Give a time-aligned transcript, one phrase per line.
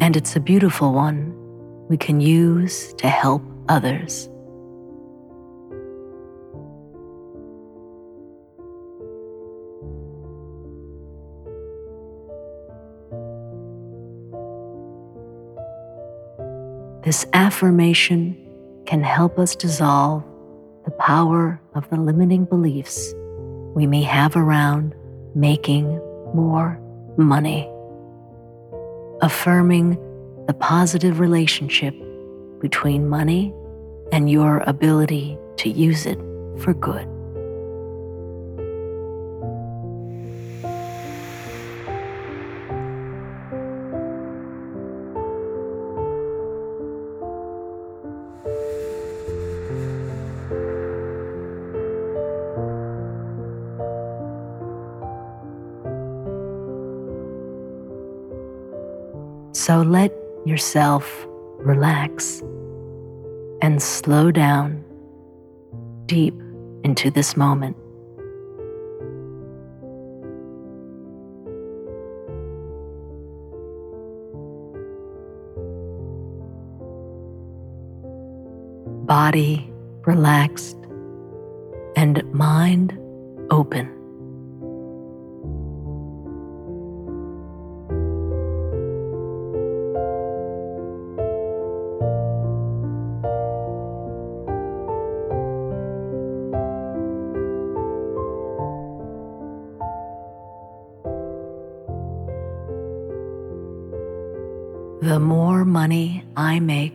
[0.00, 1.34] and it's a beautiful one
[1.88, 4.28] we can use to help others.
[17.04, 18.34] This affirmation
[18.86, 20.24] can help us dissolve
[20.86, 23.12] the power of the limiting beliefs
[23.74, 24.94] we may have around
[25.34, 26.00] making
[26.34, 26.80] more
[27.18, 27.68] money,
[29.24, 29.98] affirming
[30.46, 31.94] the positive relationship
[32.60, 33.54] between money
[34.12, 36.18] and your ability to use it
[36.58, 37.08] for good.
[59.64, 60.12] So let
[60.44, 61.26] yourself
[61.56, 62.42] relax
[63.62, 64.84] and slow down
[66.04, 66.34] deep
[66.82, 67.74] into this moment.
[79.06, 79.72] Body
[80.04, 80.76] relaxed
[81.96, 82.98] and mind
[83.50, 84.03] open.
[105.04, 106.94] The more money I make,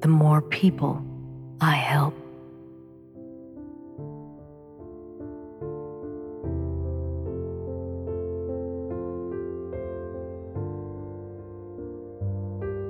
[0.00, 1.04] the more people
[1.60, 2.14] I help.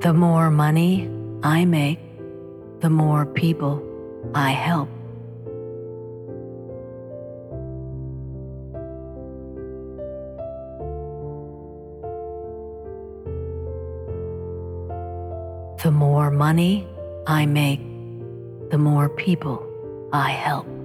[0.02, 1.10] The more money
[1.42, 1.98] I make,
[2.78, 3.82] the more people
[4.36, 4.88] I help.
[15.88, 16.86] The more money
[17.26, 17.80] I make,
[18.70, 19.64] the more people
[20.12, 20.77] I help.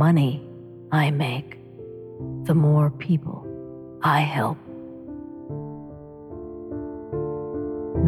[0.00, 0.42] Money
[0.92, 1.58] I make,
[2.44, 3.46] the more people
[4.02, 4.56] I help.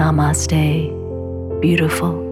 [0.00, 2.31] Namaste, beautiful.